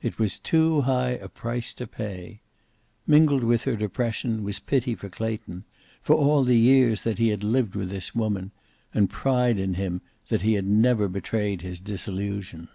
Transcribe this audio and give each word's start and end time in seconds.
It 0.00 0.20
was 0.20 0.38
too 0.38 0.82
high 0.82 1.14
a 1.18 1.28
price 1.28 1.72
to 1.74 1.88
pay. 1.88 2.42
Mingled 3.08 3.42
with 3.42 3.64
her 3.64 3.74
depression 3.74 4.44
was 4.44 4.60
pity 4.60 4.94
for 4.94 5.08
Clayton; 5.08 5.64
for 6.00 6.14
all 6.14 6.44
the 6.44 6.54
years 6.56 7.00
that 7.00 7.18
he 7.18 7.30
had 7.30 7.42
lived 7.42 7.74
with 7.74 7.90
this 7.90 8.14
woman: 8.14 8.52
and 8.92 9.10
pride 9.10 9.58
in 9.58 9.74
him, 9.74 10.00
that 10.28 10.42
he 10.42 10.52
had 10.54 10.68
never 10.68 11.08
betrayed 11.08 11.62
his 11.62 11.80
disillusion. 11.80 12.68